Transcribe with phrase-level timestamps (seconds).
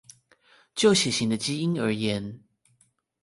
[0.73, 2.41] 就血型的基因而言